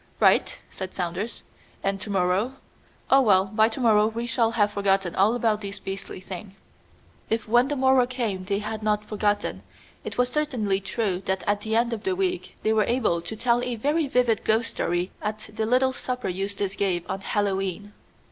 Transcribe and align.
"Right," 0.19 0.57
said 0.71 0.95
Saunders; 0.95 1.43
"and 1.83 2.01
to 2.01 2.09
morrow 2.09 2.55
Oh, 3.11 3.21
well, 3.21 3.45
by 3.45 3.69
to 3.69 3.79
morrow 3.79 4.07
we 4.07 4.25
shall 4.25 4.49
have 4.53 4.71
forgotten 4.71 5.13
all 5.13 5.35
about 5.35 5.61
this 5.61 5.77
beastly 5.77 6.19
thing." 6.19 6.55
If 7.29 7.47
when 7.47 7.67
the 7.67 7.75
morrow 7.75 8.07
came 8.07 8.45
they 8.45 8.57
had 8.57 8.81
not 8.81 9.05
forgotten, 9.05 9.61
it 10.03 10.17
was 10.17 10.29
certainly 10.29 10.79
true 10.79 11.21
that 11.27 11.43
at 11.45 11.61
the 11.61 11.75
end 11.75 11.93
of 11.93 12.01
the 12.01 12.15
week 12.15 12.57
they 12.63 12.73
were 12.73 12.85
able 12.85 13.21
to 13.21 13.35
tell 13.35 13.61
a 13.61 13.75
very 13.75 14.07
vivid 14.07 14.43
ghost 14.43 14.71
story 14.71 15.11
at 15.21 15.51
the 15.53 15.67
little 15.67 15.93
supper 15.93 16.29
Eustace 16.29 16.73
gave 16.75 17.07
on 17.07 17.21
Hallow 17.21 17.61
E'en. 17.61 17.93